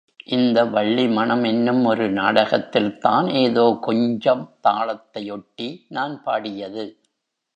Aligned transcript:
இந்த 0.25 0.65
வள்ளி 0.65 1.07
மணம் 1.07 1.43
என்னும் 1.43 1.85
ஒரு 1.85 2.11
நாடகத்தில்தான் 2.11 3.27
ஏதோ 3.33 3.77
கொஞ்சம் 3.81 4.57
தாளத்தை 4.61 5.31
ஒட்டி 5.31 5.85
நான் 5.89 6.23
பாடியது. 6.23 6.85